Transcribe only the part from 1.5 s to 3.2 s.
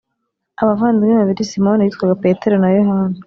Simoni witwaga Petero na yohana